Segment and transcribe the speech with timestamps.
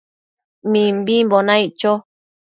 [0.71, 1.93] Mimbimbo naic cho